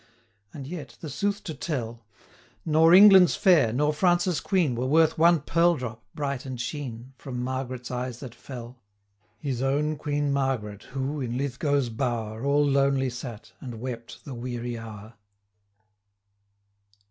[0.51, 2.03] And yet, the sooth to tell,
[2.65, 7.23] Nor England's fair, nor France's Queen, Were worth one pearl drop, bright and sheen, 285
[7.23, 8.81] From Margaret's eyes that fell,
[9.37, 14.75] His own Queen Margaret, who, in Lithgow's bower, All lonely sat, and wept the weary
[14.75, 15.13] hour.